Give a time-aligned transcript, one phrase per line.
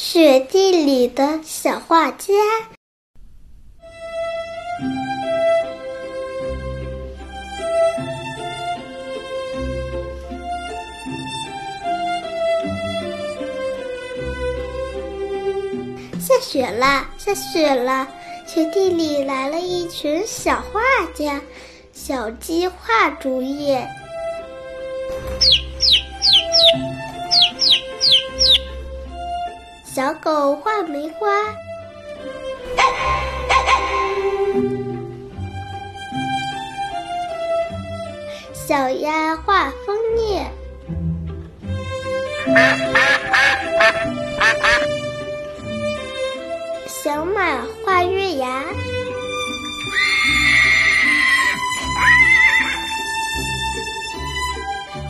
[0.00, 2.32] 雪地里的小画家。
[16.20, 18.06] 下雪了，下雪了，
[18.46, 20.80] 雪地里来了一群小画
[21.12, 21.40] 家。
[21.92, 23.84] 小鸡画竹叶，
[29.98, 31.26] 小狗画梅花，
[38.54, 40.46] 小鸭画枫叶。
[46.86, 48.62] 小马画月牙，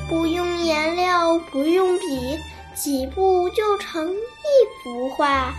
[0.08, 2.40] 不用颜料，不用笔，
[2.80, 4.14] 几步就成一
[4.82, 5.52] 幅画。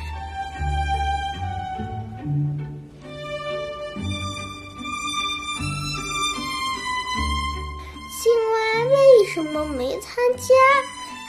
[8.21, 10.53] 青蛙为什么没参加？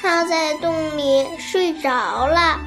[0.01, 2.61] 它在洞里睡着了。